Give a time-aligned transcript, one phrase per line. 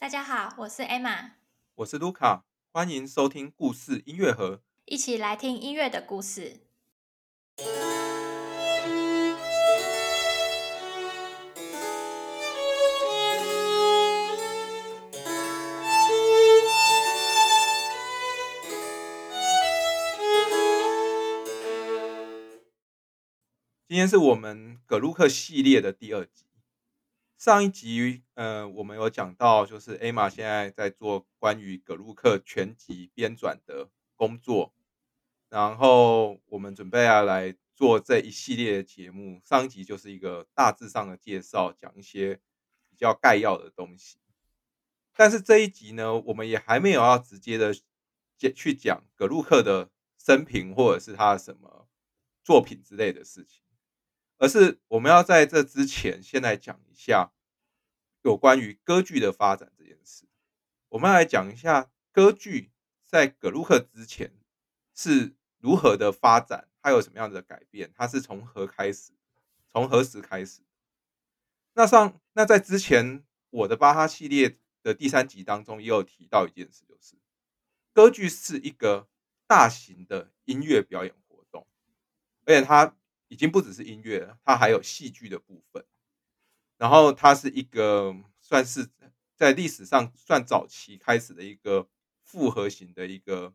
[0.00, 1.32] 大家好，我是 Emma，
[1.74, 6.60] 我是卢卡，欢迎收听故事音乐盒，一起来听音乐的故事。
[23.88, 26.47] 今天是我们葛鲁克系列的第二集。
[27.38, 34.74] 上一集，呃，我们有讲到，就是 Emma 现在在做关于葛鲁克全集编纂的工作，
[35.48, 39.40] 然后我们准备要来做这一系列的节目。
[39.44, 42.40] 上一集就是一个大致上的介绍，讲一些
[42.90, 44.18] 比较概要的东西。
[45.14, 47.72] 但是这一集呢，我们也还没有要直接的
[48.36, 51.88] 接去讲葛鲁克的生平或者是他的什么
[52.42, 53.62] 作品之类的事情。
[54.38, 57.32] 而是我们要在这之前，先来讲一下
[58.22, 60.26] 有关于歌剧的发展这件事。
[60.90, 62.70] 我们来讲一下歌剧
[63.04, 64.32] 在葛鲁克之前
[64.94, 69.10] 是如何的发展，它有什么样的改变，它是从何开始，
[69.72, 70.60] 从何时开始？
[71.72, 77.16] 那上那在之前我的巴哈系列的第三集当中，也有提到一件事，就是
[77.92, 79.08] 歌剧是一个
[79.48, 81.66] 大型的音乐表演活动，
[82.46, 82.94] 而且它。
[83.28, 85.84] 已经不只是音乐，它还有戏剧的部分。
[86.76, 88.88] 然后它是一个算是
[89.36, 91.88] 在历史上算早期开始的一个
[92.22, 93.54] 复合型的一个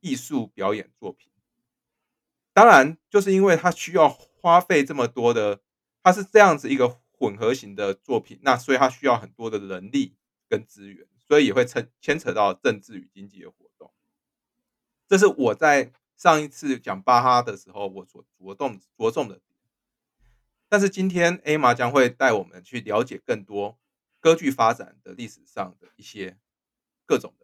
[0.00, 1.30] 艺术表演作品。
[2.52, 5.60] 当然，就是因为它需要花费这么多的，
[6.02, 10.16] 它是这样子一个混合型的作品，那所以它需要很多的人力
[10.48, 13.92] 跟资源，所以也会牵牵扯到政治与经济的活动。
[15.06, 15.92] 这是我在。
[16.22, 19.40] 上一次讲巴哈的时候，我所着重着重的，
[20.68, 23.76] 但是今天 A 马将会带我们去了解更多
[24.20, 26.38] 歌剧发展的历史上的一些
[27.04, 27.34] 各种。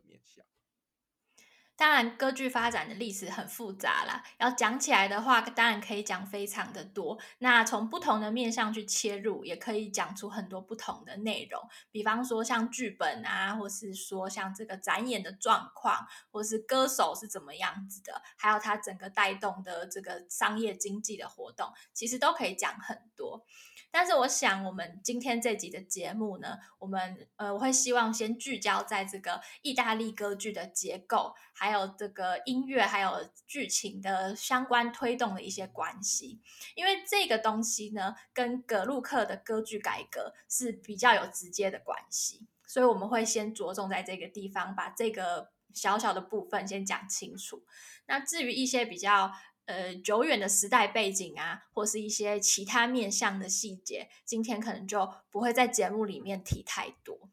[1.79, 7.17] 当然，歌剧发展的历史很复杂啦，要讲起来的话，当然可以讲非常的多。
[7.39, 11.63] 那从不同的面向去切入，也可以讲出很多不同的内容。
[11.93, 23.47] 比方说像剧本啊，或是说像这个展演的状况，或是歌手是怎么样子的，还有它整个带动的这个商业经济的活动，其实都可以讲很多。
[23.91, 36.41] 但是我想，我们今天这集的节目呢，我们呃，我会希望先聚焦在这个意大利歌剧的结构，还有这个音乐，还有剧情的相关推动的一些关系，
[36.75, 47.65] 因为这个东西呢，跟格鲁克的歌剧改革是比较有直接的关系，所以我们会先着重在这个地方，把这个小小的部分先讲清楚。
[48.07, 49.33] 那至于一些比较。
[49.69, 57.29] 呃，久远的时代背景啊，或是一些其他面向的细节，今天可能就不会在节目里面提太多。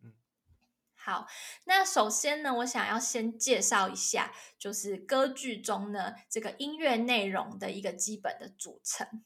[0.00, 0.12] 嗯，
[0.94, 1.26] 好，
[1.64, 9.24] 那首先呢，我想要先介绍一下，就是歌剧中呢这个音乐内容的一个基本的组成。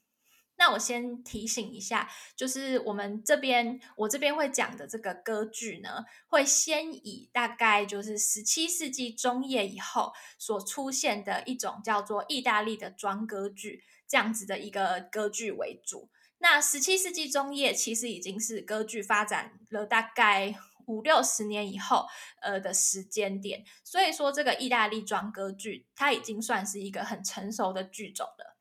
[0.58, 16.08] 那我先提醒一下，就是我们这边我这边会讲的这个歌剧呢，会先以大概就是十七世纪中叶以后所出现的一种叫做意大利的庄歌剧这样子的一个歌剧为主。
[16.38, 20.54] 那十七世纪中叶其实已经是歌剧发展了大概
[20.86, 22.06] 五六十年以后
[22.40, 28.55] 呃的时间点，所以说这个意大利庄歌剧它已经算是一个很成熟的剧种了。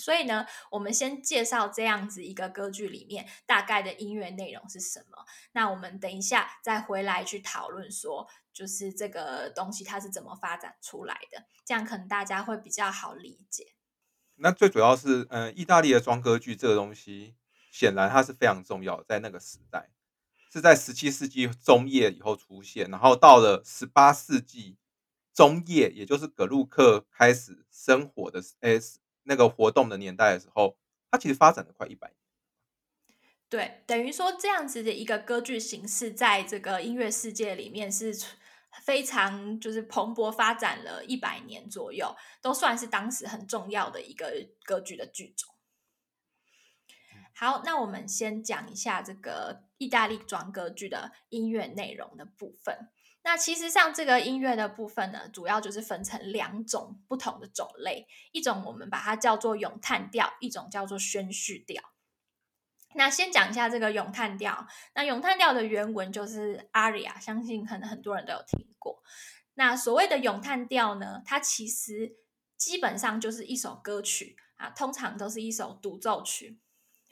[0.00, 5.24] 所以呢，我们先介绍这样子一个歌剧里面大概的音乐内容是什么。
[5.52, 13.74] 那我们等一下再回来去讨论说，就是这个东西它是怎么发展出来的，这样可能大家会比较好理解。
[14.36, 17.36] 那最主要是，嗯，意大利的装歌剧这个东西，
[17.70, 19.90] 显然它是非常重要，在那个时代
[20.50, 24.78] 是在十七世纪中叶以后出现，然后到了十八世纪
[25.34, 28.98] 中叶，也就是格鲁克开始生活的 S。
[29.24, 30.76] 那个活动的年代的时候，
[31.10, 32.16] 它其实发展了快一百年。
[33.48, 38.16] 对，等于说这样子的一个歌剧形式，在这个音乐世界里面是
[38.84, 44.32] 非常就是蓬勃发展了一百年左右，都算是当时很重要的一个
[44.64, 45.52] 歌剧的剧种。
[47.34, 52.90] 好，那我们先讲一下这个意大利装歌剧的音乐内容的部分。
[53.22, 61.82] 那其实像这个音乐的部分呢，主要就是分成两种不同的种类，一种我们把它叫做咏叹调，一种叫做宣叙调。
[62.94, 64.66] 那先讲一下这个咏叹调。
[64.94, 69.02] 那咏叹调的原文就是 aria，相信可能很多人都有听过。
[69.52, 72.16] 那所谓的咏叹调呢，它其实
[72.56, 76.58] 基本上就是一首歌曲啊，通常都是一首独奏曲，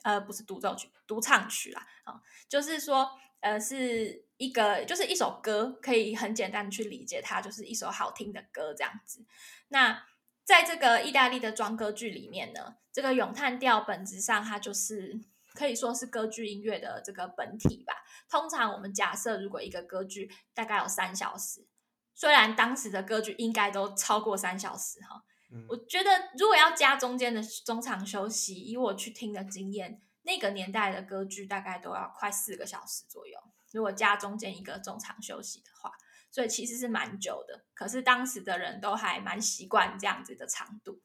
[0.04, 1.86] 呃，不是独奏曲，独唱曲啦。
[2.04, 3.10] 啊，就是说。
[3.40, 9.24] 呃是一个就是一首歌，可以很简单的去理解它，就是一首好听的歌这样子。
[9.68, 10.04] 那
[10.44, 15.20] 在这个意大利的庄歌剧里面呢，这个咏叹调本质上它就是
[15.54, 17.92] 可以说是歌剧音乐的这个本体吧。
[18.30, 21.66] 通常我们假设，如果一个歌剧大概有三小时，
[22.14, 25.22] 虽然当时的歌剧应该都超过三小时哈，
[25.68, 33.36] 我觉得如果要加中间的中场休息，以我去听的经验，那个年代的歌剧大概都要快四个小时左右。
[33.72, 35.90] 如果加中间一个中场休息的话。
[36.30, 41.00] 所以其实是蛮久的，可是当时的人都还蛮习惯这样子的长度，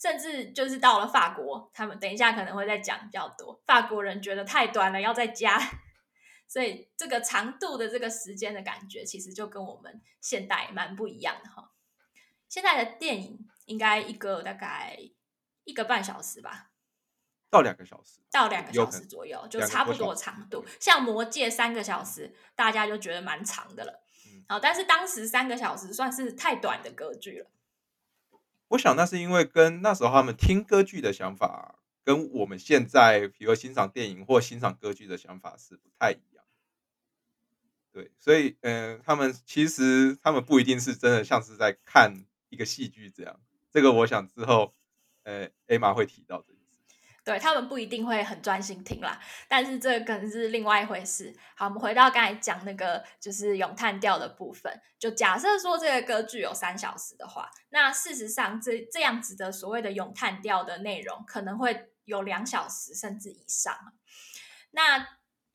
[0.00, 3.60] 甚至就是到了法国，他们等一下可能会再讲比较多。
[3.66, 5.58] 法国人觉得太短了，要再加，
[6.46, 11.72] 所以这个长度的这个时间的感觉，其实就跟我们现代蛮不一样的哈。
[12.48, 14.96] 现在的电影应该一个大概
[15.64, 16.70] 一个半小时吧，
[17.48, 20.64] 到两个小时，到两个小时左右，就差不多长度。
[20.80, 24.02] 像《魔戒》三个小时，大家就觉得蛮长的了。
[24.48, 27.50] 好，但是当时三个小时算是太短的歌剧了。
[28.68, 36.44] 我想那是因为跟那时候他们听歌剧的想法，跟我们现在比如欣赏电影或欣赏歌剧的想法是不太一样。
[37.92, 43.40] 对，所以嗯，他们其实他们不一定是真的像是在看一个戏剧这样。
[43.70, 44.74] 这个我想之后
[45.22, 46.55] 呃艾玛会提到的。
[47.26, 51.36] 对他们不一定会很专心听啦，但是这可能是另外一回事。
[51.56, 63.76] 好，我们回到刚才讲那个就是咏叹调的部分，就假设说这个歌剧有三小时的话，那事实上这这样子的所谓的咏叹调的内容可能会有两小时甚至以上。
[64.70, 65.08] 那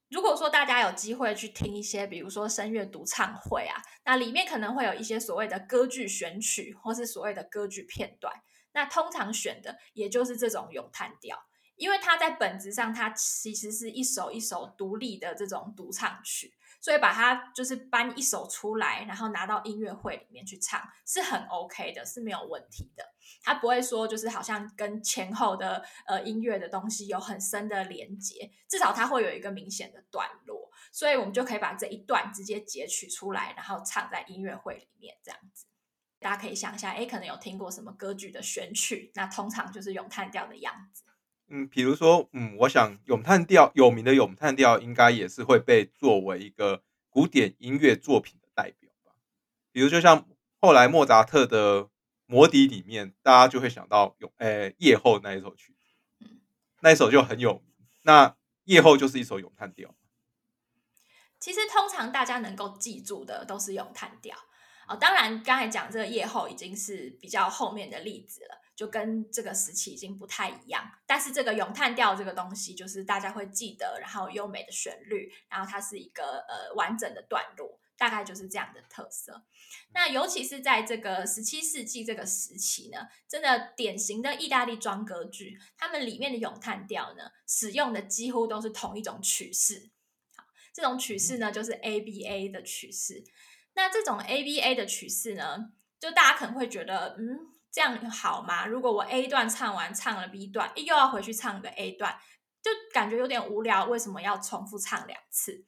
[0.09, 8.41] 如果说大家有机会去听一些，比如说声乐独唱会啊，那里面可能会有一些所谓的歌剧选曲或是所谓的歌剧片段，
[8.73, 11.41] 那通常选的也就是这种咏叹调。
[11.81, 23.03] 因为它在本质上，它其实是一首一首独立的这种独唱曲，所以把它就是搬一首出来，然后拿到音乐会里面去唱，是很 OK 的，是没有问题的。
[23.41, 35.65] 它不会说就是好像跟前后的呃音乐的东西有很深的连接，至少它会有一个明显的段落，所以我们就可以把这一段直接截取出来，然后唱在音乐会里面这样子。
[36.19, 41.05] 大家可以想一下，哎，可能有听过什么歌剧的选曲，那通常就是咏叹调的样子。
[41.53, 49.11] 嗯，比如说，嗯，我想咏叹调有名的咏叹调，应该也是会被作为一个古典音乐作品的代表吧。
[49.73, 50.25] 比如，就像
[50.61, 51.83] 后来莫扎特的
[52.25, 55.75] 《魔笛》里面，大家就会想到咏，诶，夜后那一首曲，
[56.79, 57.63] 那一首就很有名。
[58.03, 59.93] 那夜后就是一首咏叹调。
[61.37, 64.37] 其实，通常大家能够记住的都是咏叹调。
[64.87, 68.60] 哦，当然，刚才讲这个夜后已经是比较后面的例子了。
[68.81, 79.43] 就跟这个时期已经不太一样，但是这个咏叹调这个东西，就是大家会记得，然后优美的旋律，然后它是一个呃完整的段落，大概就是这样的特色。
[79.93, 89.91] 那尤其是在这个十七世纪这个时期呢，真的典型的意大利装歌剧，他们里面的咏叹调呢，使用的几乎都是同一种曲式。
[90.35, 90.43] 好，
[90.73, 93.23] 这种曲式呢，就是 ABA 的曲式。
[93.75, 97.51] 那这种 ABA 的曲式呢，就大家可能会觉得，嗯。
[97.71, 98.65] 这样好吗？
[98.65, 102.19] 如果我 A 段唱完，唱了 B 段，又要回去唱个 A 段，
[102.61, 103.85] 就感觉有点无聊。
[103.85, 105.63] 为什么要重复唱两次？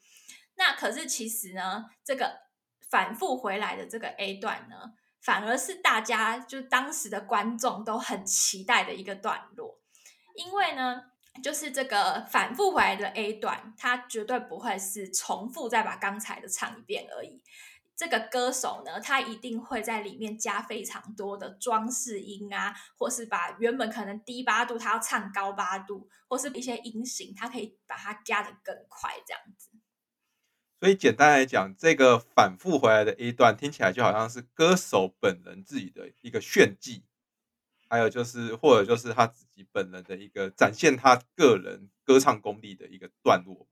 [0.55, 2.41] 那可是其实呢，这个
[2.89, 9.79] 反复回来的这个 A 段呢，反而是大家就当时的观众都很期待的一个段落，
[10.35, 11.05] 因为呢，
[11.41, 17.41] 就是这个反复回来的 A 段，它绝对不会是重复再把刚才的唱一遍而已。
[17.95, 29.69] 这个歌手呢，他一定会在里面加非常多的装饰音啊，或是把原本可能低八度，他要唱高八度，或是一些音型，他可以把它加的更快，这样子。
[30.79, 37.05] 所以简单来讲，这个反复回来的 A 段听起来就好像是歌手本人自己的一个炫技，
[37.87, 43.67] 还有就是或者就是他自己本人的一个展现他个人歌唱功力的一个段落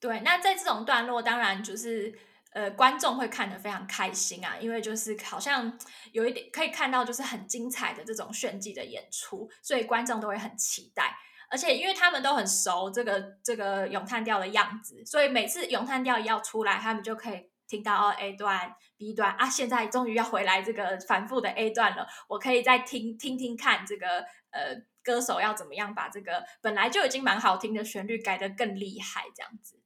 [0.00, 2.18] 对，那在这种段落，当然就是。
[2.50, 5.78] 呃，观众会看得非常开心啊，因为就是好像
[6.12, 11.14] 有一点可以看到，就是很精彩的这种炫技的演出，所以观众都会很期待。
[11.50, 24.74] 而且因为他们都很熟这个这个咏叹调的样子，所以每次咏叹调一要出来，他们就可以听到哦 A 段、B 段啊，现在终于要回来这个反复的 A 段了，我可以再听听听看这个呃
[25.04, 29.80] 歌手要怎么样把这个本来就已经蛮好听的旋律改得更厉害这样子。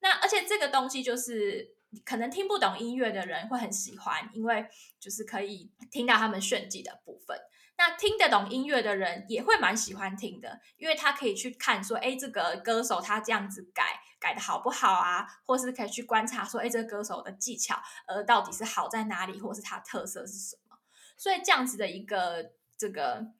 [0.00, 1.76] 那而且这个东西就是。
[2.04, 4.66] 可能听不懂音乐的人会很喜欢，因为
[4.98, 7.38] 就是可以听到他们炫技的部分。
[7.76, 20.76] 那听得懂音乐的人也会蛮喜欢听的，因为他可以去看说，哎，这个歌手他这样子改，改的好不好啊，或是可以去观察说，哎，这个歌手的技巧，呃，到底是好在哪里，或是他特色是什么？
[21.16, 23.32] 所以这样子的一个这个。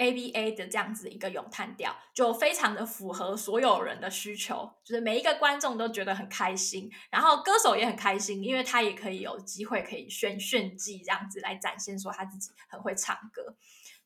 [0.00, 13.54] A B A 的这样子一个咏叹调，就非常的符合所有人的需求，就是每一个观众都觉得很开心，然后歌手也很开心，因为他也可以有机会可以炫炫技，这样子来展现说他自己很会唱歌，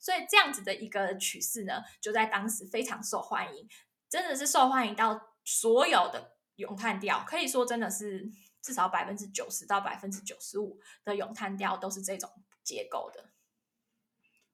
[0.01, 3.69] 所以这样子的一个曲式呢，就在当时非常受欢迎，
[4.11, 8.29] 真的是受欢迎到所有的咏叹调，可以说真的是
[8.61, 12.29] 至少百分之九十到百分之九十五的咏叹调都是这种
[12.65, 13.31] 结构的。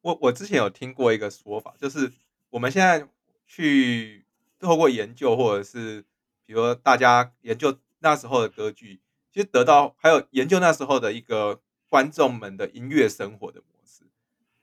[0.03, 2.13] 我我之前有听过一个说法，就是
[2.49, 3.07] 我们现在
[3.47, 4.25] 去
[4.59, 6.03] 透过研究，或者是
[6.47, 9.01] 比如说大家研究那时候的歌剧，
[9.33, 14.05] 其实得到还有研究那时候的一个观众们的音乐生活的模式，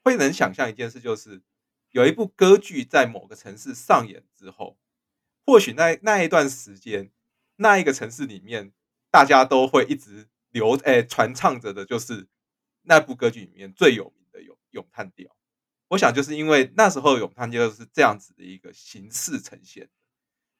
[0.04, 1.42] 会能想象一件事，就是
[1.92, 4.78] 有一部歌剧在某个城市上演之后，
[5.46, 7.12] 或许那那一段时间，
[7.58, 8.72] 那一个城市里面，
[9.12, 12.28] 大家都会一直流诶传唱着的，就是
[12.84, 14.12] 那部歌剧里面最有。
[14.72, 15.36] 咏叹调，
[15.90, 19.90] 我想就是因为那时候咏叹调是这样子的一个形式呈现，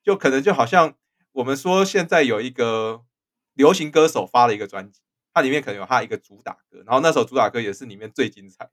[0.04, 0.96] 就可能就好像
[1.34, 3.06] 我们说现在有一个
[3.54, 5.02] 流行歌手发了一个专辑，
[5.34, 8.72] 它里面可能有他一个主打歌，然后那首主打歌也是里面最精彩的。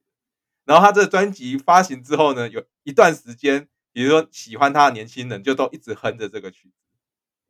[0.65, 6.75] 然后他这专辑发行之后呢，有一段时间，比如说喜欢他的年轻人就都一直哼着这个曲子，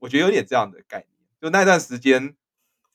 [0.00, 1.08] 我觉得有点这样的概念。
[1.40, 2.34] 就那段时间，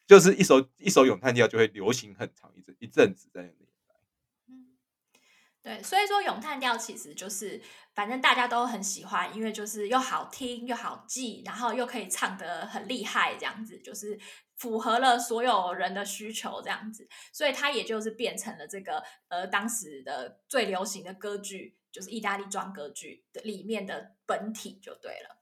[0.06, 3.69] 就是一首一首咏叹调就会流行很长一阵一阵子在那里。
[5.70, 7.62] 对，所以说咏叹调其实就是，
[7.94, 14.20] 反正大家都很喜欢，因为就是又好听又好记，然后又可以唱得很厉害，这样子就是
[14.56, 25.36] 符合了所有人的需求，这样子，所以它也就是变成了这个呃当时的最流行的歌剧，就是意大利装歌剧的里面的本体就对了。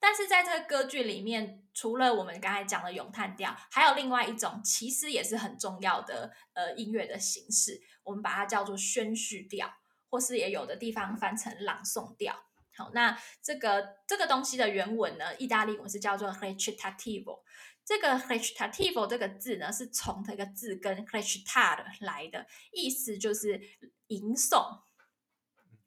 [0.00, 9.70] 但是在这个歌剧里面，除了我们刚才讲的咏叹调，还有另外一种，其实也是很重要的呃音乐的形式，我们把它叫做宣叙调，
[10.08, 12.34] 或是也有的地方翻成朗诵调。
[12.74, 17.42] 好，那这个这个东西的原文呢，意大利文是叫做 recitativo。
[17.84, 23.60] 这个 recitativo 这个字呢，是从这个字根 recitar 来的，意思就是
[24.08, 24.80] 吟诵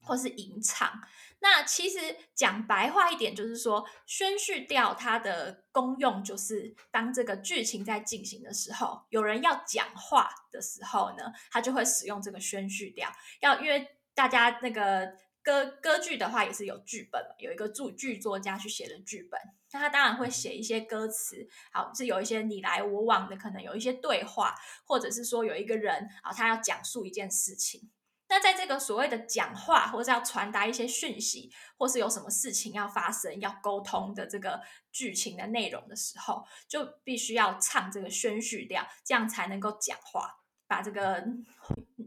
[0.09, 0.99] 或是吟唱。
[1.41, 13.09] 那其实讲白话一点，就是说宣叙调它的功用，就是当这个剧情在进行的时候，有人要讲话的时候呢，他就会使用这个宣叙调。
[13.39, 19.39] 要因为大家那个歌歌剧的话，也是有剧本，有一个剧剧作家去写的剧本，
[19.71, 27.89] 那他当然会写一些歌词，好是有一些你来我往的，可能有一些对话，或者是说有一个人啊，他要讲述一件事情。
[28.29, 41.25] 那在这个所谓的讲话，或者要传达一些讯息，或是有什么事情要发生、要沟通的这个剧情的内容的时候，就必须要唱这个宣叙调，这样才能够讲话，把这个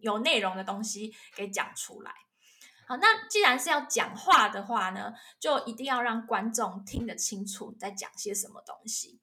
[0.00, 2.14] 有内容的东西给讲出来。
[2.86, 9.20] 好，那既然是要讲话的话呢，就一定要让观众听得清楚你在讲些什么东西。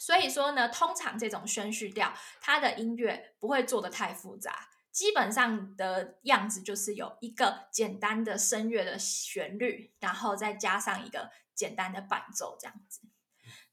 [0.00, 4.68] 所以说呢，通常这种宣叙调，它的音乐不会做的太复杂。
[4.92, 13.00] 基本上的样子就是有一个简单的声乐的旋律，然后再加上一个简单的伴奏这样子。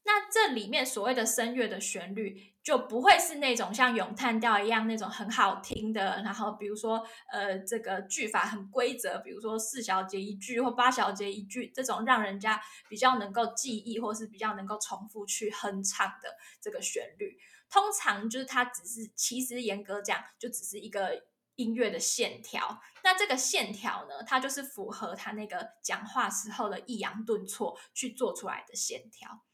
[0.02, 6.22] 那这里面所谓的声乐的旋律，就不会是那种像咏叹调一样那种很好听的。
[6.24, 12.58] 然后比如说，呃，这个句法很规则，比如说四小节一句或八小节一句这种让人家
[12.88, 17.36] 比较能够记忆，或是比较能够重复去哼唱的这个旋律。
[17.70, 21.24] 通常就是它只是，其实严格讲，就只是一个
[21.54, 22.80] 音乐的线条。
[23.04, 29.44] 那这个线条呢，它就是符合他那个讲话时候的抑扬顿挫去做出来的线条。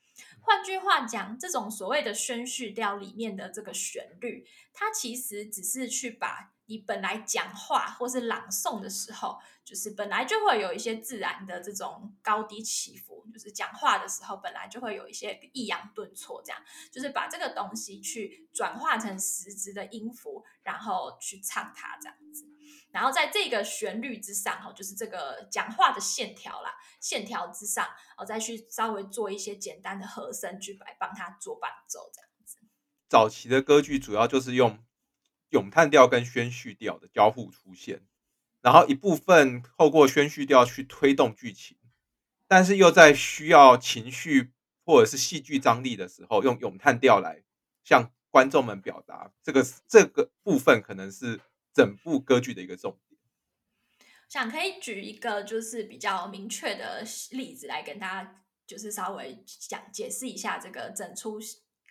[0.41, 9.39] 换句话讲，这种所谓的宣叙调里面的这个旋律，它其实只是去把你本来讲话或是朗诵的时候。
[9.67, 22.45] 就是本来就会有一些自然的这种高低起伏，就是讲话的时候本来就会有一些抑扬顿挫，这样就是把这个东西去转化成实质的音符，然后去唱它这样子，
[22.93, 32.59] 然后在这个旋律之上，哈，就是这个讲话的线条啦，线条之上，我再去稍微做一些简单的和声去来帮他做伴奏这样子。
[33.09, 34.79] 早期的歌剧主要就是用
[35.51, 38.03] 咏叹调跟宣叙调的交互出现。
[38.63, 41.77] 然后一部分透过宣叙调去推动剧情，
[42.49, 44.53] 但是又在需要情绪
[44.85, 47.45] 或者是戏剧张力的时候，用咏叹调来
[47.85, 49.33] 向观众们表达。
[49.43, 51.41] 这个这个部分可能是
[51.73, 53.21] 整部歌剧的一个重点。
[54.29, 61.39] 想可以举一个就是比较明确的例子来跟大家就是稍微讲解释一下这个整出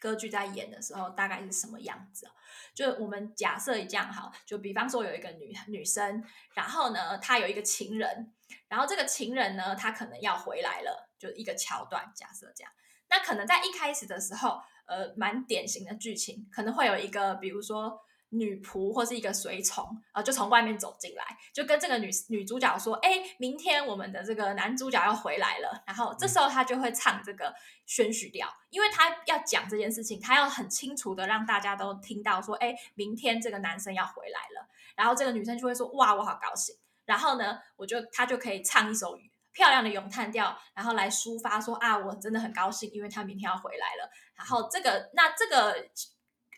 [0.05, 2.29] 歌剧在演的时候大概是什么样子。
[2.75, 8.31] 就我们假设一样哈，就比方说有一个女女生，然后呢，她有一个情人，
[8.67, 12.11] 然后这个情人呢，他可能要回来了，就一个桥段。
[12.13, 12.71] 假设这样，
[13.09, 17.99] 那可能在一开始的时候，呃，蛮典型的剧情，可能会有一个，比如说。
[18.37, 21.23] 女仆或是一个随从啊，就从外面走进来，
[21.53, 27.53] 就跟这个女女主角说：“哎，明天我们的这个男主角要回来了。”然后这时候他就会唱这个
[27.85, 36.75] 宣叙调，因为他要讲这件事情，他要很清楚的让大家都听到说：“哎，明天这个男生要回来了。”然后这个女生就会说：“哇，我好高兴。”
[37.05, 39.17] 然后呢，我就他就可以唱一首
[39.53, 45.89] 漂亮的咏叹调，然后来抒发说：“啊，我真的很高兴，因为他明天要回来了。”然后这个那这个。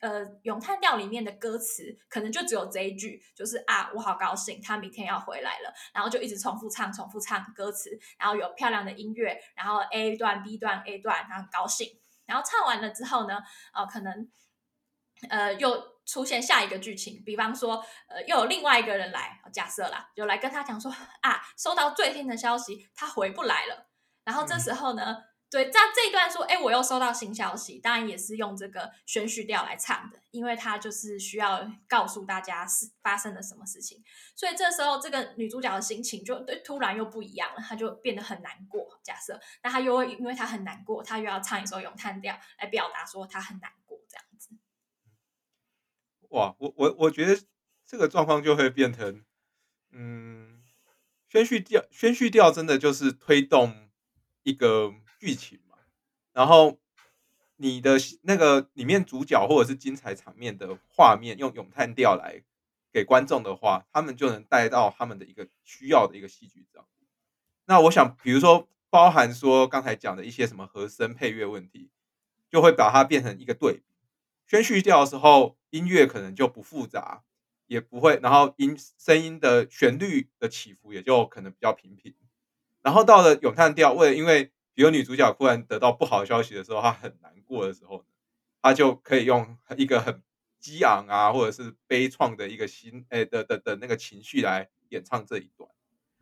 [0.01, 7.89] 呃，咏叹调里面的歌词可能就只有这一句，就是啊，我好高兴，他明天要回来了，然后就一直重复唱，重复唱歌词，
[8.19, 13.39] 然后有漂亮的音乐，然后 A 段、B 段、A 段，然后很高兴，然后唱完了之后呢，
[13.73, 14.31] 呃，可能
[15.29, 23.87] 呃又出现下一个剧情，比方说呃又有另外一个人来，假设啦，就来跟他讲说啊，收到最新的消息，他回不来了，
[24.23, 25.23] 然后这时候呢。
[25.49, 34.03] 对，在这一段说，哎，我又收到新消息，当然也是用这个宣叙调来唱的，因为他就是需要告诉大家是发生了什么事情，
[34.35, 38.99] 所以这时候这个女主角的心情就突然又不一样了，她就变得很难过。
[39.01, 44.49] 假设，那她又会因为她很难过，她又要唱一首咏叹调来表达说她很难过，这样子。
[46.31, 47.41] 哇，我我我觉得
[47.85, 49.23] 这个状况就会变成，
[49.91, 50.61] 嗯，
[51.29, 53.89] 宣叙调，宣叙调真的就是推动
[54.43, 54.93] 一个。
[55.19, 55.77] 剧情嘛，
[56.33, 56.77] 然后
[57.55, 62.43] 你的那个里面主角或者是精彩场面的画面，用咏叹调来
[62.91, 67.07] 给观众的话，他们就能带到他们的一个需要的一个戏剧张力。
[67.65, 71.89] 那我想，比如说包含说刚才讲的一些什么和声配乐问题，
[72.49, 73.83] 就会把它变成一个对比。
[74.45, 77.23] 宣叙调的时候，音乐可能就不复杂，
[77.65, 82.15] 也不会，然后音声音的旋律的起伏也就可能比较平平。
[82.81, 88.05] 然后到了咏叹调，为了因为比如女主角突然得到不好的消息的时候，她很难过的时候，
[88.61, 90.21] 她就可以用一个很
[90.59, 95.67] 激昂啊，或者是悲怆的一个心，诶的的的那个情绪来演唱这一段，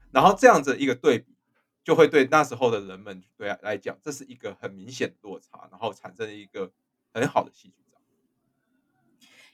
[0.09, 1.35] 然后这样子一个对比，
[1.83, 6.71] 就会对那时候的人们对来讲，这是一个很明显的落差，然后产生一个
[7.13, 7.99] 很好的戏剧张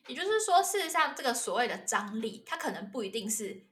[0.05, 3.65] 也就是说，事实上，这个所谓的张力，它可能不一定是。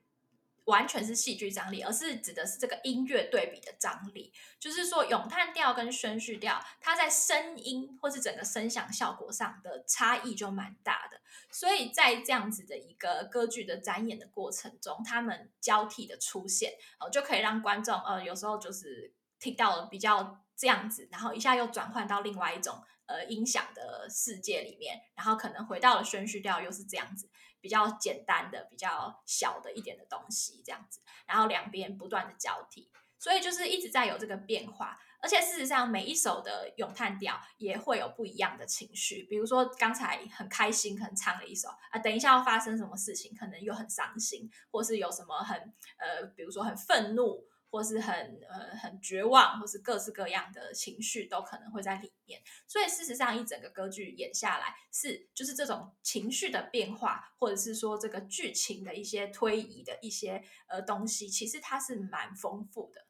[0.70, 4.32] 完全是戏剧张力，而是指的是这个音乐对比的张力。
[4.60, 11.20] 就是说，咏叹调跟宣叙调，它在声音或是整个声响效果上的差异就蛮大的。
[11.52, 27.30] 所以在这样子的一个歌剧的展演的过程中，他们交替的出现，哦，就可以让观众呃有时候就是听到了比较这样子，然后一下又转换到另外一种呃音响的世界里面，然后可能回到了宣叙调又是这样子。
[27.62, 34.98] 比较简单的、比较小的一点的东西，这样子，然后两边不断的交替，所以就是一直在有这个变化。
[35.22, 39.24] 而且事实上，每一首的咏叹调也会有不一样的情绪。
[39.30, 45.58] 比如说刚才很开心，可能唱了一首啊，等一下要发生什么事情，可能又很伤心，或是有什么很
[45.98, 47.49] 呃，比如说很愤怒。
[47.70, 48.14] 或是很
[48.50, 52.42] 呃很绝望，或是各式各样的情绪都可能会在里面。
[52.68, 63.06] 所以事实上，一整个歌剧演下来，是就是这种情绪的变化，或者是说这个剧情的一些推移的一些呃东西，其实它是蛮丰富的。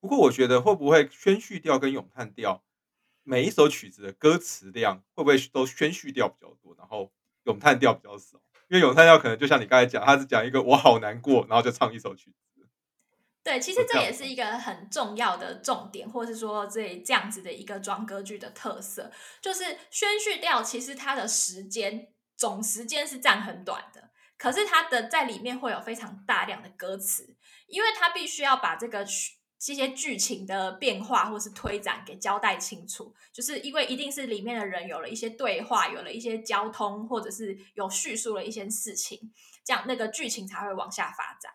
[0.00, 2.62] 不过我觉得会不会宣叙调跟咏叹调，
[3.22, 7.10] 每一首曲子的歌词量会不会都宣叙调比较多，然后
[7.44, 8.38] 咏叹调比较少？
[8.68, 12.36] 因为咏叹调可能就像你刚才讲，他是讲一个我好难过，然后就唱一首曲子。
[13.44, 29.04] 对，其实这也是一个很重要的重点，或是说这这样子的一个装歌剧的特色，就是宣叙调其实它的时间总时间是占很短的，可是它的在里面会有非常大量的歌词，因为它必须要把这个
[29.58, 41.52] 这些剧情的变化或是推展给交代清楚，就是因为一定是里面的人有了一些对话，有了一些交通，或者是有叙述了一些事情，这样那个剧情才会往下发展。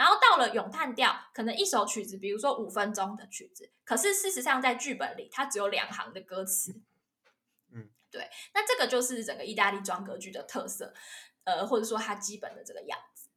[0.00, 6.80] 然后到了咏叹调，可能一首曲子，比如说五分钟的曲子，可是事实上在剧本里它只有两行的歌词。
[7.70, 10.94] 嗯，对，那这个就是整个意大利装歌剧的特色，
[11.44, 13.28] 呃，或者说它基本的这个样子。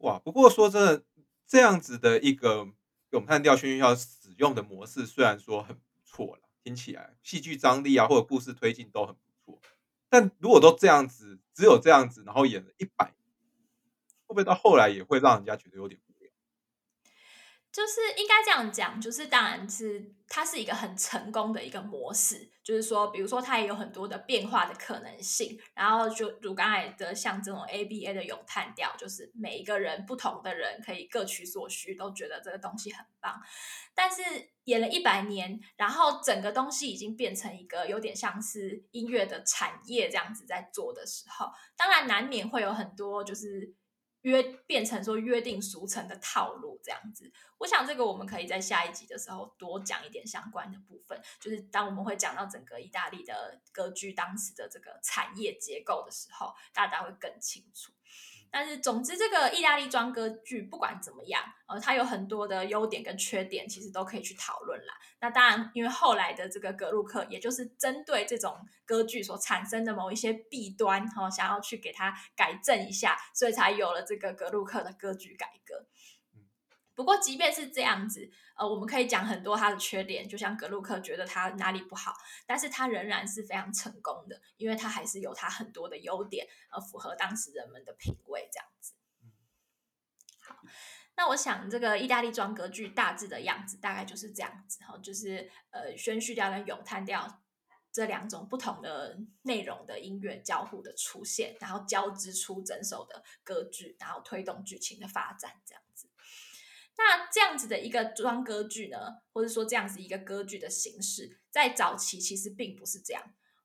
[0.00, 1.02] 哇，不过说真的，
[1.46, 2.68] 这样子的一个
[3.12, 9.58] 咏叹调宣叙调使用的模式，虽然说很不错了，听起来戏剧张力啊或者故事推进都很不错，
[10.10, 13.15] 但如果都这样子，只有这样子，然后演了一百。
[14.26, 16.30] 会不会到后来也会让人家觉得有点无聊？
[17.72, 33.38] 就是应该这样讲，就是当然是它是一个很成功的一个模式，就是说，比如说它也有很多的变化的可能性，然后就如刚才的像这种 ABA 的咏叹调，就是每一个人不同的人可以各取所需，都觉得这个东西很棒。
[33.94, 34.22] 但是
[34.64, 43.74] 演了一百年，然后整个东西已经变成一个有点像是音乐的产业这样子在做的时候，当然难免会有很多就是。
[44.22, 57.92] 约变成说约定俗成的套路这样子，我想这个我们可以在下一集的时候多讲一点相关的部分，就是当我们会讲到整个意大利的歌剧当时的这个产业结构的时候，大家会更清楚。
[58.58, 64.94] 但是，总之，这个意大利装歌剧不管怎么样，呃，它有很多的优点跟缺点，其实都可以去讨论啦。
[65.20, 75.84] 那当然，因为后来的这个格鲁克，也就是针对这种歌剧所产生的某一些弊端，哈，想要去给它改正一下，所以才有了这个格鲁克的歌剧改革。
[76.94, 82.14] 不过，即便是这样子，呃，我们可以讲很多他的缺点，就像格鲁克觉得他哪里不好，
[82.46, 88.94] 但是他仍然是非常成功的，因为他还是有他很多的优点，呃，符合当时人们的品味，这样子。
[90.40, 90.56] 好，
[91.16, 97.42] 那我想这个意大利装歌剧大致的样子大概就是这样子，哈，就是呃，宣叙调跟咏叹调
[97.92, 105.85] 这两种不同的内容的音乐交互的出现，然后交织出整首的歌剧，然后推动剧情的发展，这样子。
[106.98, 113.22] 那这样子的一个装歌剧呢，或者说这样子一个歌剧的形式，在早期其实并不是这样。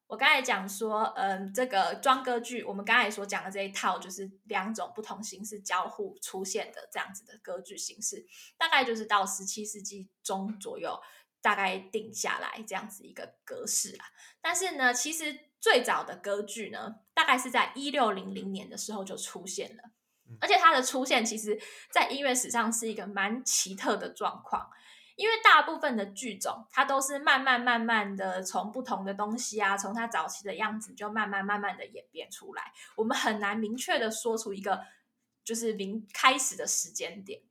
[0.08, 11.00] 我刚才讲说，嗯，这个装歌剧，我们刚才所讲的这一套，就是两种不同形式交互出现的这样子的歌剧形式，大概就是到十七世纪中左右，
[11.42, 14.04] 大概定下来这样子一个格式啦。
[14.42, 19.92] 但是呢，其实最早的歌剧呢，大概是在一六零零年的时候就出现了。
[20.40, 21.60] 而且它的出现，其实，
[21.92, 24.70] 在音乐史上是一个蛮奇特的状况，
[25.16, 32.72] 因为大部分的剧种，它都是慢慢慢慢的从不同的东西啊，从它早期的样子，就慢慢慢慢的演变出来。
[32.96, 34.82] 我们很难明确的说出一个
[35.44, 37.42] 就是零开始的时间点。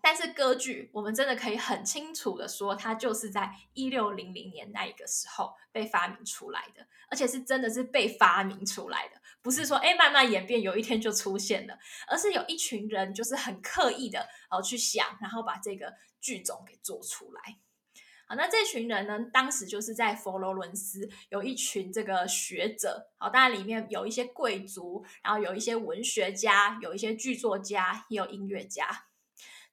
[0.00, 9.20] 但是歌剧，我们真的可以很清楚的说，它就是在一六零零年那一个时候被发明出来的，而且是真的是被发明出来的。
[9.48, 17.56] 不是说哎慢慢演变，有一天就出现了，而是有一群人就是很刻意的哦去想，然后把这个剧种给做出来。
[18.26, 29.06] 好，那这群人呢，当时就是在佛罗伦斯有一群这个学者，好，当然里面有一些贵族，然后有一些文学家，有一些剧作家，也有音乐家。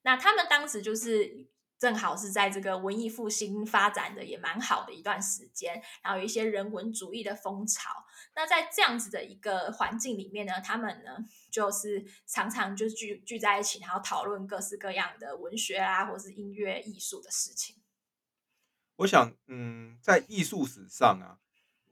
[0.03, 1.47] 那他们当时就是。
[1.77, 7.89] 正好是在这个文艺复兴发展的也蛮好的一段时间，然后有一些人文主义的风潮。
[8.33, 11.17] 那在这样子的一个环境里面呢，他们呢
[11.51, 17.75] 就是常常就是聚聚在一起，然后讨论各式各样的文学啊，或是音乐艺术的事情。
[18.97, 21.39] 我想，嗯，在艺术史上啊，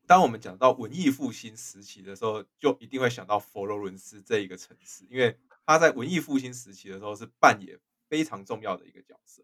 [0.07, 9.43] 当我们讲到文艺复兴时期的时候，就一定会想到佛罗伦斯这一个城市，因为他在文艺复兴时期的时候是扮演非常重要的一个角色。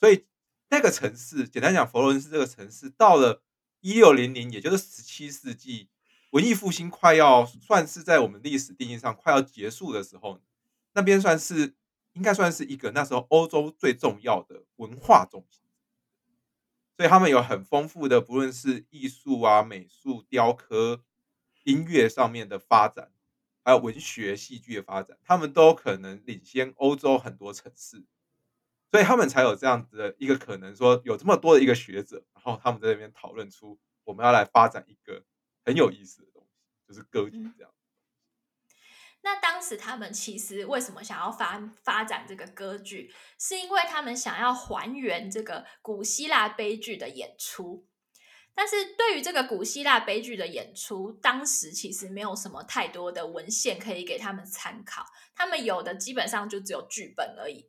[0.00, 0.26] 所以
[0.70, 3.42] 那个城市，简单讲，佛罗伦斯这个城市，到了
[3.80, 5.88] 一六零零，也就是十七世纪，
[6.30, 10.40] 文艺复兴快要算是在我们历史定义上快要结束的时候，
[10.92, 11.74] 那边算是
[12.12, 15.62] 应该算是一个那时候欧洲最重要的文化中心。
[16.96, 21.04] 所以他们有很丰富的，不论是艺术啊、美术、雕刻、
[21.62, 23.12] 音乐上面的发展，
[23.64, 28.04] 还有文学、戏剧的发展，他们都可能领先欧洲很多城市。
[28.90, 35.24] 所以他们才有这样子的一个可能，说有这么多的一个学者，然后他们在那边讨论出我们要来发展一个
[35.64, 37.72] 很有意思的东西，就是歌剧这样。
[39.20, 47.86] 那当时他们其实为什么想要发发展这个歌剧，是因为他们想要还原这个古希腊悲剧的演出。
[48.54, 57.68] 但是对于这个古希腊悲剧的演出，当时其实没有什么太多的文献可以给他们参考，他们有的基本上就只有剧本而已。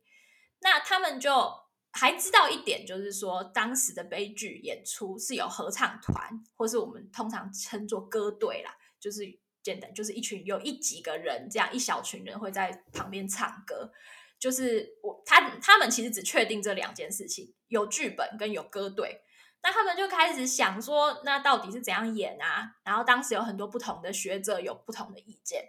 [0.60, 1.52] 那他们就
[1.92, 9.22] 还知道一点，就是说当时的悲剧演出是有合唱团，或是我们通常称作歌队啦，就是
[9.62, 13.90] 简单就是一群有一几个人这样一小群人会在旁边唱歌。
[14.38, 19.20] 就是我他他们其实只确定这两件事情，有剧本跟有歌队。
[19.62, 22.76] 那他们就开始想说，那到底是怎样演啊？
[22.82, 25.68] 然后当时有很多不同的学者有不同的意见。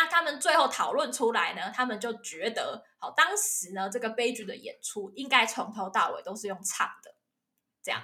[0.00, 1.72] 那他们最后讨论出来呢？
[1.74, 7.14] 他们就觉得，好，当时呢，这个悲剧的演出应该从头到尾都是用唱的，
[7.82, 8.00] 这样，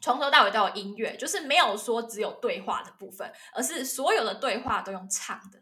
[0.00, 5.60] 从头到尾都有音乐，就是没有说只有对话的部分，而是所有的对话都用唱的。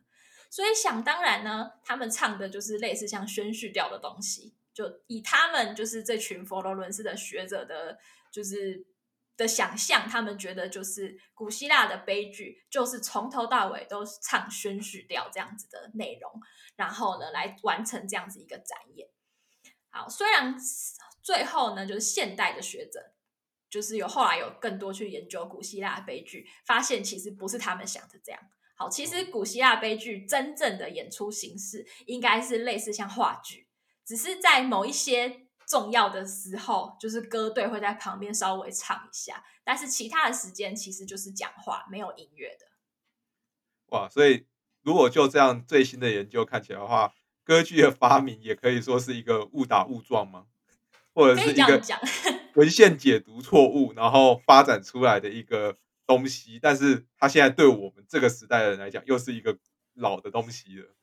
[0.51, 4.55] 所以想当然呢，他们唱的就是类似像宣叙调的东西。
[4.75, 7.99] 就以他们就是这群佛罗伦斯的学者的，
[8.31, 8.87] 就是
[9.39, 16.31] 的想象，他们觉得就是古希腊的悲剧，就是从头到尾都是唱宣叙调这样子的内容，
[16.77, 19.09] 然后呢来完成这样子一个展演。
[19.89, 20.57] 好，虽然
[21.23, 23.13] 最后呢，就是现代的学者，
[23.71, 28.41] 就是有后来有更多去研究古希腊悲剧，发现其实不是他们想的这样。
[28.77, 33.69] 好，其实古希腊悲剧真正的演出形式应该是类似像话剧，
[34.05, 42.67] 只是在某一些重要的时候，就是歌队会在旁边稍微唱一下，但是其他的时间其实就是讲话，没有音乐的。
[43.89, 44.47] 哇，所以
[44.83, 47.13] 如果就这样最新的研究看起来的话，
[47.45, 50.47] 歌剧的发明也可以说是一个误打误撞吗？
[51.15, 51.81] 或者是一个
[52.57, 55.77] 文献解读错误，然后发展出来的一个。
[56.09, 59.59] 东西，但是它现在对我们这个时代的人来讲，又是一个
[59.93, 60.97] 老的东西了。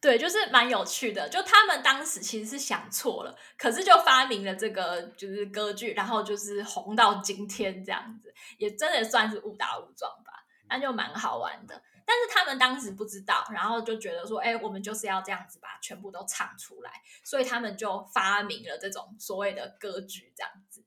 [0.00, 1.28] 对，就是蛮有趣的。
[1.28, 10.32] 就他们当时其实是想错了，可是就发明了这个就是歌剧，然后就是红到今天这样子，也真的算是误打误撞吧。
[10.68, 11.82] 那就蛮好玩的。
[12.04, 16.90] 但是他们当时不知道，然后就觉得说，哎，我们就是要这样子把全部都唱出来，
[17.22, 20.84] 所以他们就发明了这种所谓的歌剧这样子。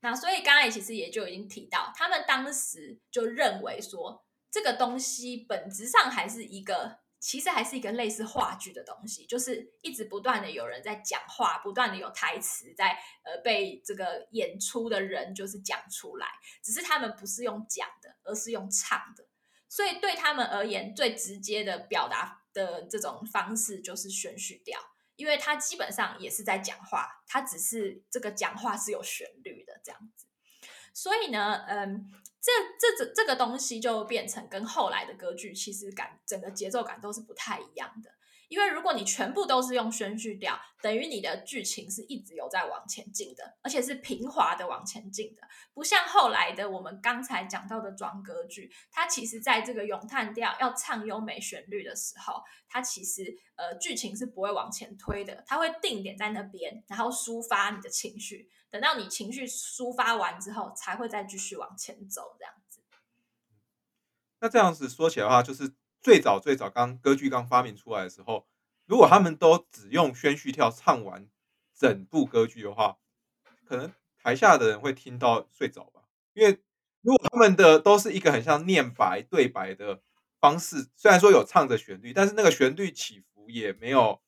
[0.00, 16.26] 那所以刚才其实也就已经提到，他们当时就认为说，这个东西本质上还是一个，其实还是一个类似话剧的东西，就是一直不断的有人在讲话，不断的有台词在呃被这个演出的人就是讲出来，
[16.62, 19.26] 只是他们不是用讲的，而是用唱的，
[19.68, 24.80] 所以对他们而言，最直接的表达的这种方式就是宣叙调。
[25.16, 30.27] 因为他基本上也是在讲话，他只是这个讲话是有旋律的这样子，
[31.00, 38.10] 所以呢，嗯，这这这这个东西就变成跟后来的歌剧其实感整个节奏感都是不太一样的。
[38.48, 45.42] 因为如果你全部都是用宣叙调，等于你的剧情是一直有在往前进的，而且是平滑的往前进的，
[45.74, 62.80] 不像后来的我们刚才讲到的装歌剧，它其实在这个咏叹调要唱优美旋律的时候，它其实呃剧情是不会往前推的，它会定点在那边，然后抒发你的情绪，等到你情绪抒发完之后，才会再继续往前走这样子。
[64.40, 65.74] 那这样子说起来的话，就是。
[66.00, 68.46] 最早最早刚歌剧刚发明出来的时候，
[68.86, 71.28] 如果他们都只用宣叙跳唱完
[71.76, 72.96] 整部歌剧的话，
[73.66, 76.02] 可能台下的人会听到睡着吧。
[76.34, 76.60] 因为
[77.00, 80.00] 如果他们的都是一个很像念白对白的
[80.40, 84.20] 方式，虽然说有唱着旋律，但是那个旋律起伏也没有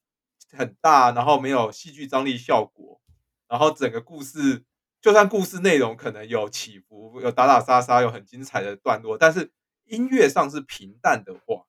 [0.52, 3.00] 很大，然后没有戏剧张力效果，
[3.48, 4.64] 然后整个故事
[5.00, 9.50] 就算故事内容可能有起伏，有打打杀杀，有很精彩的段落，但是
[9.90, 11.66] 音乐上是平淡的话。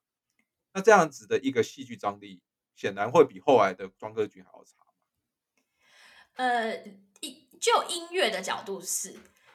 [0.73, 2.41] 那这样子的一个戏剧张力，
[2.75, 4.71] 显然会比后来的庄歌剧还要差。
[6.35, 6.77] 呃，
[7.59, 9.13] 就音乐的角度是，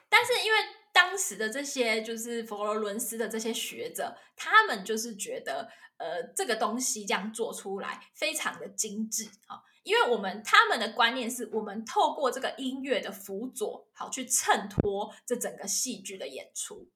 [0.09, 0.57] 但是因为
[0.93, 16.87] 当时的这些就是佛罗伦斯的这些学者，他们就是觉得，呃，这个东西这样做出来非常的精致啊，因为我们他们的观念是我们透过这个音乐的辅佐，好去衬托这整个戏剧的演出。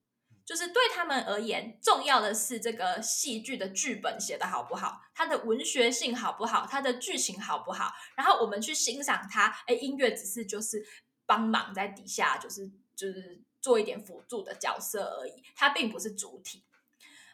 [0.44, 7.92] 就是对他们而言，重要的是这个戏剧的剧本写的好不好，它的文学性好不好，它的剧情好不好。
[8.16, 10.84] 然后我们去欣赏它，哎，音乐只是就是
[11.26, 16.64] 帮忙在底下，就是就是做一点辅助的角色而已，它并不是主体。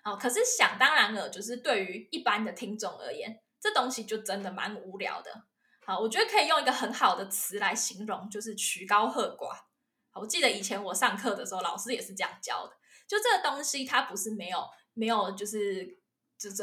[0.03, 5.45] 好，可是想当然了，就是对于一般的听众而言，这东西就真的蛮无聊的。
[5.85, 9.65] 好，我觉得可以用一个很好的词来形容，就是曲高和寡。
[10.13, 12.77] 我记得以前我上课的时候，老师也是这样教的。
[13.09, 15.99] 就这个东西，它不是没有没有，就是
[16.39, 16.63] 就是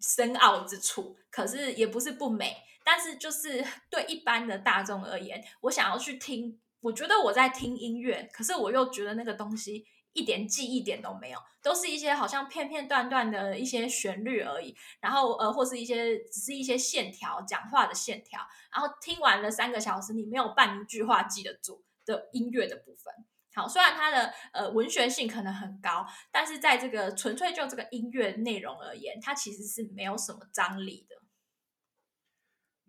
[0.00, 2.56] 深奥之处，可是也不是不美。
[2.84, 14.76] 但是就是对一般的大众而言，我想要去听，我觉得我在听音乐，可是我又觉得那个东西一点记忆点都没有，都是一些好像片片段段的一些旋律而已。
[15.00, 18.40] 然后呃，或是一些只是一些线条，讲话的线条。
[18.74, 23.14] 然后听完了三个小时，你没有半句话记得住的音乐的部分。
[23.54, 31.16] 好，虽然它的呃文学性可能很高，但是在这个纯粹就这个音乐内容而言，它其实是没有什么张力的。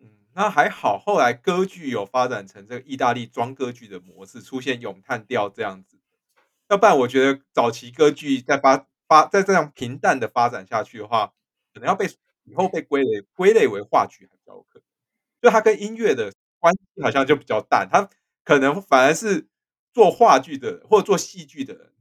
[0.01, 5.99] 嗯，那还好，后来歌剧有发展成这个意大利装歌剧的模式，出现咏叹调这样子。
[6.69, 11.33] 要不然，我觉得早期歌剧在发发在这样平淡的发展下去的话，
[11.73, 12.07] 可能要被
[12.45, 14.83] 以后被归类归类为话剧还比较可能。
[15.41, 18.09] 就它跟音乐的关系好像就比较淡，它
[18.45, 19.49] 可能反而是。
[19.93, 21.93] 做话剧的或者做戏剧的人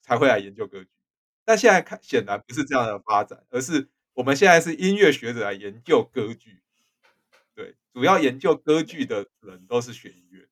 [0.00, 0.90] 才会来研究歌剧，
[1.44, 6.62] 但现在看显然不是这样的发展，而是我们现在是音乐学者来研究歌剧。
[7.54, 10.48] 对，主要研究歌剧的人都是学音乐。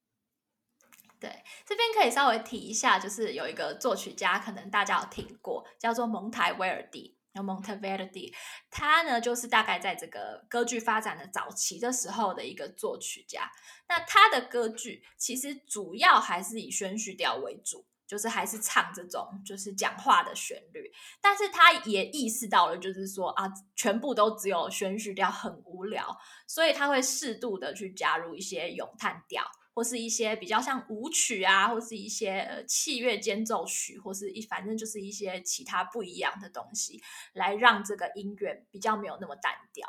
[1.19, 8.35] 对，这边可以稍微提一下，就是有一个作曲家，可能大家有听过，叫做蒙台威尔第，Monteverdi，
[8.71, 13.51] 他呢就是大概在这个歌剧发展的早期的时候的一个作曲家。
[13.89, 17.87] 那他的歌剧其实主要还是以宣叙调为主。
[18.09, 20.89] 就是还是唱这种就是讲话的旋律，
[21.21, 29.43] 但是他也意识到了，就是说啊，全部都只有宣叙调很无聊，所以他会适度的去加入一些咏叹调，
[29.77, 37.03] 或是一些比较像舞曲啊，或是一些呃器乐间奏曲，或是一反正就是一些其他不一样的东西，
[37.35, 39.87] 来让这个音乐比较没有那么单调。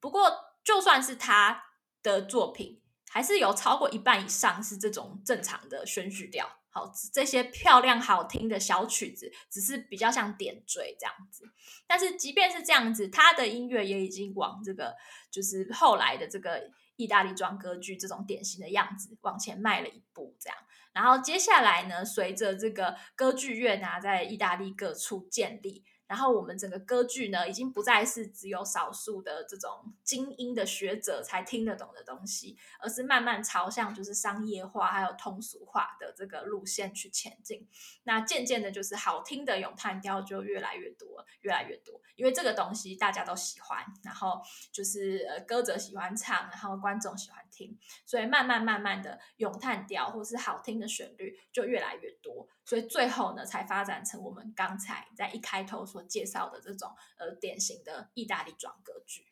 [0.00, 0.28] 不过
[0.64, 1.62] 就算是他
[2.02, 6.50] 的作品，还是有超过一半以上是这种正常的宣叙调。
[6.70, 11.44] 好，这些漂亮好听的小曲子，只是比较像点缀这样子。
[11.86, 14.96] 但是即便是这样子，他的音乐也已经往这个，
[15.30, 20.36] 就是后来的这个意大利装歌剧这种典型的样子往前迈了一步。
[20.38, 20.58] 这样，
[20.92, 25.84] 然后接下来呢，随着这个歌剧院啊，在意大利各处建立。
[26.08, 37.68] 然后我们整个歌剧呢，已经不再是只有少数的这种精英的学者才听得懂的东西，而是慢慢朝向就是商业化还有通俗化的这个路线去前进。
[38.04, 44.40] 那渐渐的，就是好听的咏叹调就越来越多，越来越多，因为这个东西大家都喜欢，然后
[44.72, 52.48] 就是呃歌者喜欢唱，然后观众喜欢听，所以慢慢慢慢的咏叹调或是好听的旋律就越来越多。
[52.64, 59.26] 所以最后呢，才发展成我们刚才在一开头所介绍的这种呃典型的意大利装歌剧。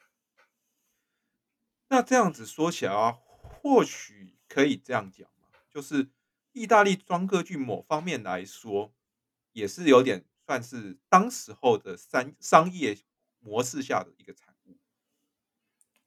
[1.89, 3.19] 那这样子说起来啊，
[3.63, 6.11] 或许可以这样讲嘛，就是
[6.53, 8.93] 意大利装歌剧某方面来说，
[9.53, 12.99] 也是有点算是当时候的商商业
[13.39, 14.79] 模式下的一个产物。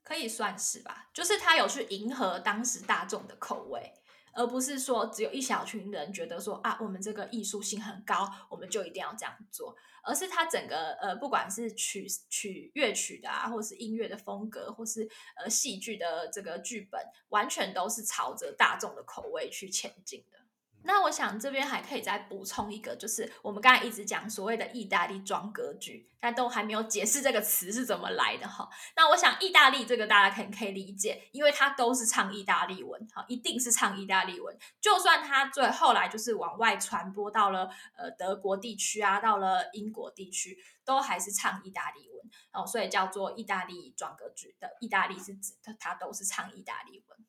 [0.04, 3.93] 可以算是吧，就是他有去迎合当时大众的口味。
[4.33, 9.75] 而不是说只有一小群人觉得说啊，我们这个艺术性很高，我们就一定要这样做。
[10.01, 20.39] 而是它整个呃，不管是曲曲乐曲的啊，或是音乐的风格，或是呃戏剧的这个剧本，完全都是朝着大众的口味去前进的。
[20.83, 28.67] 那我想这边还可以再补充一个，就是我们刚才一直讲所谓的意大利装歌剧，但都还没有解释这个词是怎么来的哈。
[28.95, 34.57] 那我想意大利这个大家肯可以理解，因为它都是唱意大利文，哈，一定是唱意大利文。
[34.79, 47.19] 就算它最后来就是往外传播到了呃德国地区啊，到了英国地区，都还是唱意大利文哦，所以叫做意大利装歌剧的意大利是指它它都是唱意大利文。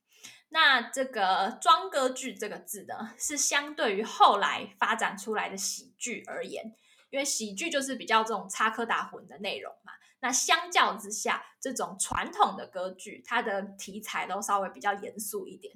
[0.53, 6.75] 那这个装歌剧这个字呢，是相对于后来发展出来的喜剧而言，
[7.11, 9.93] 因为喜剧就是比较这种插科打诨的内容嘛。
[10.19, 15.73] 那相较之下，这种传统的歌剧，它的题材都稍微比较严肃一点，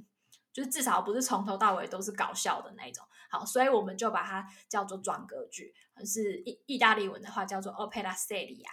[0.52, 3.06] 就是至少不是从头到尾都是搞笑的那种。
[3.30, 5.72] 好，所以我们就把它叫做装歌剧，
[6.04, 8.66] 是意意大利文的话叫做 opera seria。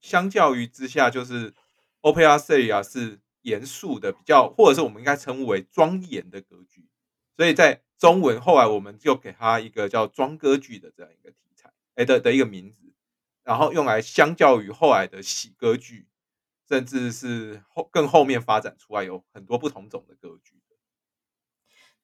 [0.00, 1.54] 相较于之下，就是
[2.02, 3.20] opera seria 是。
[3.46, 6.84] 严肃的比较，或者是我们应该称为庄严的歌剧，
[7.36, 12.92] 所以在中文后来我们就给它一个叫庄歌剧的这样一个题材，哎的的一个名字，
[13.44, 16.08] 然后用来相较于后来的喜歌剧，
[16.68, 20.60] 甚至是后更后面发展出来有很多不同种的歌剧。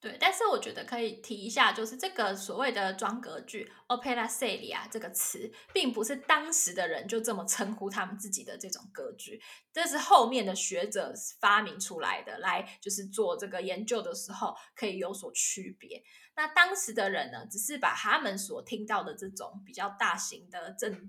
[0.02, 9.40] 对，但是我觉得可以提一下，就是这个所谓的装格剧 opera seria 这个词，并不是当时的人就这么称呼他们自己的这种歌剧，
[9.72, 16.02] 这是后面的学者发明出来的，来就是做这个研究的时候可以有所区别。
[16.34, 21.08] 那当时的人呢，只是把他们所听到的这种比较大型的正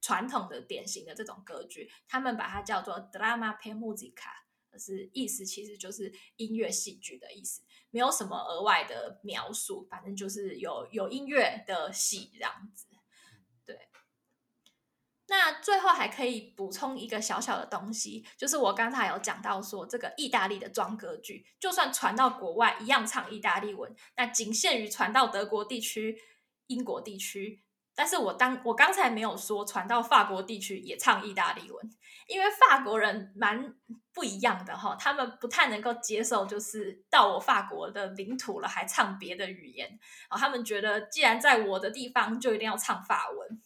[0.00, 4.30] 传统的典型的这种歌剧，他们把它叫做 drama per musica，
[4.78, 7.62] 是意思其实就是音乐戏剧的意思。
[7.90, 12.86] 没有什么额外的描述，反正就是有有音乐的戏这样子。
[13.64, 13.88] 对，
[15.26, 26.18] 那最后还可以补充一个小小的东西，就是我刚才有讲到说，这个意大利的装歌剧，就算传到国外一样唱意大利文，那仅限于传到德国地区、
[26.66, 27.64] 英国地区。
[27.98, 31.90] 但是我当我刚才没有说传到法国地区也唱意大利文，
[32.28, 33.74] 因为法国人蛮
[34.14, 43.60] 不一样的哈，他们不太能够接受，就是到我法国的领土了还唱别的语言啊，他们觉得既然在我的地方就一定要唱法文，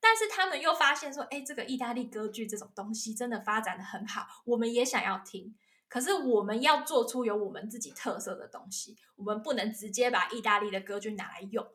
[0.00, 5.54] 但是他们又发现说，哎，这个意大利歌剧这种东西真的发展的很好，我们也想要听，
[5.86, 11.66] 可是我们要做出有我们自己特色的东西，我们不能直接把意大利的歌剧拿来用。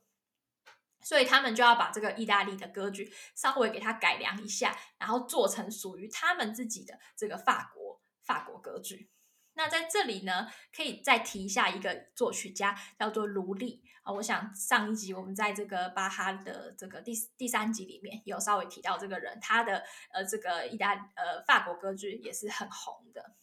[1.05, 9.11] 所以他们就要把这个意大利的歌剧稍微给它改良一下，然后做成属于他们自己的这个法国法国歌剧。
[9.53, 14.11] 那在这里呢，可以再提一下一个作曲家，叫做卢利啊。
[14.13, 23.35] 我想上一集我们在这个巴哈的这个第第三集里面有稍微提到这个人，他的呃这个意大呃法国歌剧也是很红的。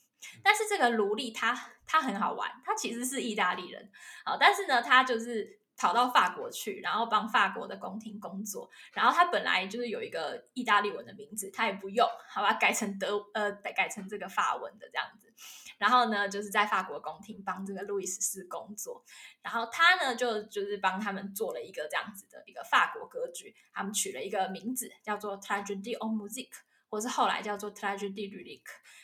[0.43, 3.89] 但是这个卢利他他很好玩，他其实是意大利人
[4.25, 5.62] 啊，但是呢他就是。
[5.77, 8.71] 跑到法国去，然后帮法国的宫廷工作。
[8.93, 15.33] 然后他本来就是有一个意大利文的名字，他也不用，好吧，改成德呃，改成这个法文的这样子。
[15.79, 19.05] 然后呢，就是在法国宫廷帮这个路易十四工作。
[19.43, 26.51] 然后他呢，就就是帮他们做了一个这样子的一个法国歌剧，他们取了一个名字叫做 Tragedy of Music，
[26.89, 28.63] 或是后来叫做 Tragedy Lyrique。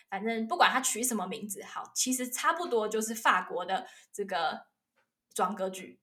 [0.09, 4.67] 反正不管他取什么名字，好，其实差不多就是法国的这个
[5.35, 5.99] 装歌剧。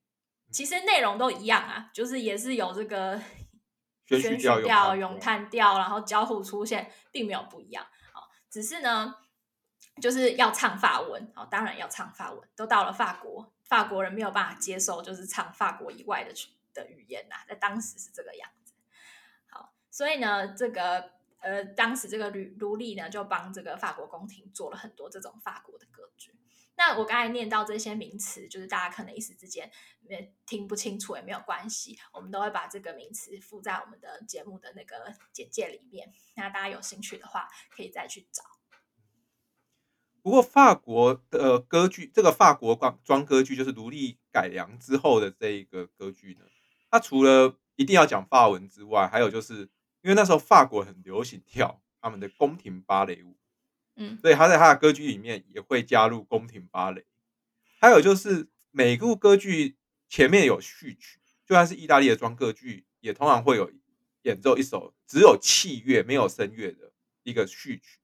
[0.51, 3.19] 其实内容都一样啊，就是也是有这个
[4.07, 7.85] 宣叙调、咏叹调，然后交互出现，并没有不一样。
[8.13, 9.15] 好，只是呢，
[10.01, 11.31] 就是要唱法文。
[11.35, 12.47] 哦，当然要唱法文。
[12.55, 16.31] 都到了法国，法国人没有办法接受，就是唱法国以外的
[16.73, 17.35] 的语言呐。
[17.47, 18.73] 在当时是这个样子。
[19.49, 26.33] 好，所以呢，这个呃，当时这个卢卢利呢，就帮这个法国宫廷做了很多这种法国的歌剧。
[26.77, 29.71] 那我刚才念到这些名词，就是大家可能一时之间
[30.09, 36.11] 也听不清楚，也没有关系，我们都会把这个名词附在我们的节目的那个简介里面。
[36.35, 38.43] 那大家有兴趣的话，可以再去找。
[40.21, 46.45] 不过法国的歌剧，这个法国装装歌剧就是奴隶改良之后的这一个歌剧呢，
[46.89, 49.69] 它除了一定要讲法文之外，还有就是
[50.01, 53.37] 因为那时候法国很流行跳他们的宫廷芭蕾舞。
[53.97, 57.05] 嗯，所以他在他的歌剧里面也会加入宫廷芭蕾，
[57.79, 59.77] 还有就是每部歌剧
[60.09, 63.71] 前面有序曲，就算是意大利的装歌剧，也通常会有
[64.23, 66.91] 演奏一首只有器乐没有声乐的
[67.23, 67.99] 一个序曲。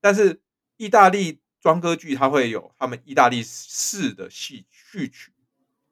[0.00, 0.40] 但是
[0.76, 5.32] 意大利装歌剧它会有他们意大利式的戏序曲，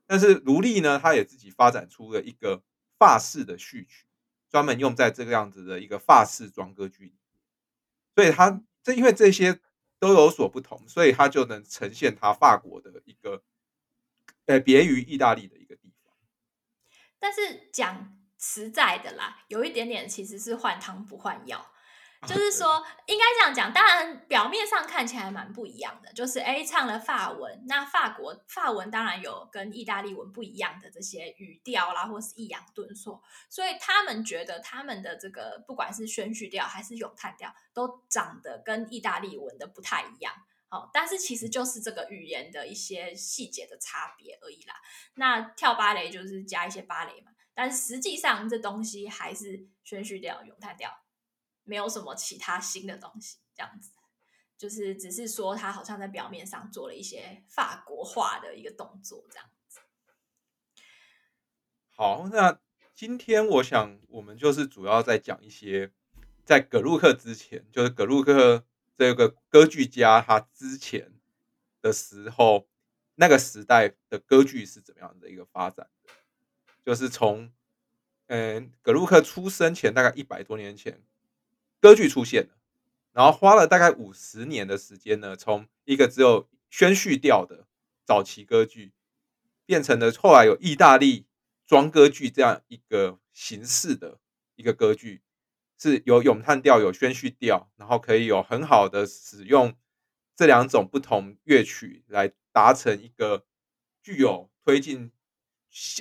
[0.07, 2.63] 但是卢利呢，他也自己发展出了一个
[2.97, 4.05] 法式的序曲，
[4.49, 7.15] 专门用在这个样子的一个法式装歌剧里，
[8.15, 8.63] 所以他。
[8.87, 9.59] 这因为这些
[9.99, 13.43] 都有所不同，所以它就能呈现它法国的一个，
[14.45, 16.15] 呃，别于意大利的一个地方。
[17.19, 21.73] 但是讲实在的啦，有一点点其实是换汤不换药。
[22.27, 23.73] 就是说，应该这样讲。
[23.73, 26.13] 当然，表面上看起来蛮不一样的。
[26.13, 33.23] 就是哎，唱了法文，那法国法文当然有跟意大利文不一样的这些语调啦，或是抑扬顿挫。
[33.51, 40.33] 所以他们觉得他们的这个不管是宣叙调还是咏叹调，都长得跟意大利文的不太一样。
[40.69, 44.75] 好，但是其实就是这个语言的一些细节的差别而已啦。
[45.15, 50.91] 那跳芭蕾就是加一些芭蕾嘛，但实际上这东西还是宣叙调、咏叹调。
[51.67, 53.91] 没有什么其他新的东西，这样子，
[54.57, 59.81] 就是只是说他好像在表面上做了一些法国化的一个动作，这样子。
[61.91, 62.61] 好，那
[62.95, 65.93] 今天我想我们就是主要在讲一些
[66.45, 68.65] 在葛鲁克之前，就是葛鲁克
[68.97, 71.13] 这个歌剧家他之前
[71.83, 72.69] 的时候，
[73.17, 75.91] 那个时代的歌剧是怎么样的一个发展？
[76.85, 77.53] 就是从
[78.29, 81.03] 嗯格鲁克出生前大概一百多年前。
[81.81, 82.51] 歌剧出现了，
[83.13, 87.67] 然后花了大概五十年的时间呢，从一个只有宣叙调的
[88.05, 88.93] 早期歌剧，
[89.65, 91.27] 变成了后来有意大利
[91.67, 94.19] 装歌剧这样一个形式的
[94.57, 95.23] 一个歌剧，
[95.79, 99.77] 是有咏叹调、有宣叙调，然后可以有很好的使用
[100.35, 103.45] 这两种不同乐曲来达成一个
[104.03, 105.13] 具有推进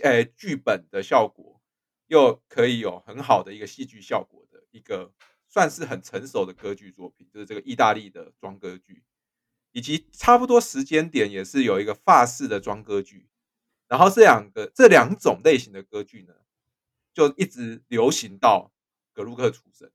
[0.04, 1.62] 呃剧本的效果，
[2.08, 5.14] 又可以有很好的一个戏剧效果的一个。
[5.56, 9.06] 算是很成熟的歌剧作品，就是这个意大利的装歌剧，
[9.72, 13.30] 以及差不多时间点也是有一个法式的装歌剧，
[13.88, 16.34] 然后这两个这两种类型的歌剧呢，
[17.14, 18.74] 就一直流行到
[19.14, 19.90] 格鲁克出生。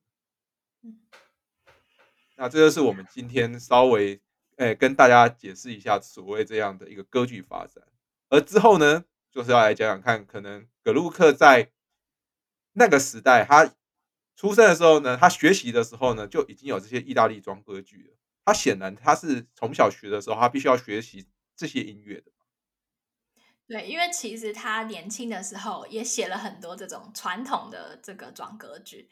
[2.37, 4.19] 那这就是我们今天稍微
[4.57, 7.85] 诶跟大家解释一下所谓这样的一个歌剧发展，
[8.31, 11.71] 而之后呢，就是要来讲讲看，可能格鲁克在
[12.73, 13.75] 那个时代他。
[14.41, 18.17] 出生的时候呢，他学习的时候呢，就已经有这些意大利装歌剧了。
[18.43, 22.33] 他显然他是从小学的时候，他必须要学习这些音乐的。
[23.69, 29.11] 对，因为其实他年轻的时候也写了很多这种传统的这个装歌剧，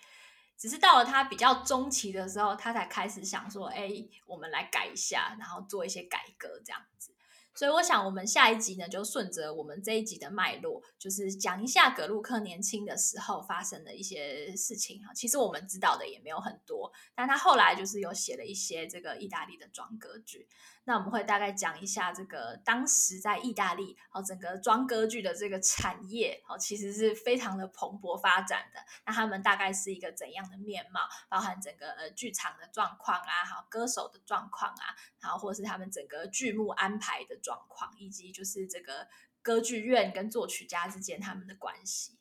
[0.57, 3.91] 只是到了他比较中期的时候，他才开始想说：“哎，
[4.25, 7.15] 我们来改一下，然后做一些改革这样子。”
[7.59, 15.13] 所以我想，我们下一集呢，就顺着我们这一集的脉络，就是讲一下格鲁克年轻的时候发生的一些事情哈。
[15.13, 20.47] 其实我们知道的也没有很多，但他后来就是有写了一些这个意大利的装歌剧。
[20.89, 28.81] 那我们会大概讲一下这个当时在意大利哦，整个装歌剧的这个产业哦，其实是非常的蓬勃发展的。
[29.05, 31.01] 那他们大概是一个怎样的面貌？
[31.29, 37.37] 包含整个呃剧场的状况啊，好歌手的状况啊，然后或是他们整个剧目安排的。
[37.41, 39.09] 状况，以及就是这个
[39.43, 42.19] 歌剧院跟作曲家之间他们的关系。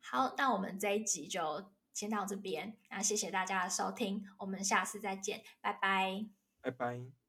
[0.00, 6.26] 好，那我们这一集就先到这边，那谢谢大家的收听，我们下次再见，拜拜，
[6.60, 7.23] 拜拜。